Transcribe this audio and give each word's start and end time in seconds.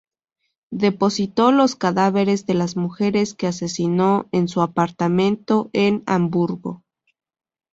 Depositó 0.73 1.51
los 1.51 1.75
cadáveres 1.75 2.47
de 2.47 2.55
las 2.55 2.75
mujeres 2.75 3.35
que 3.35 3.45
asesinó 3.45 4.27
en 4.31 4.47
su 4.47 4.61
apartamento 4.63 5.69
en 5.73 6.01
Hamburgo. 6.07 6.81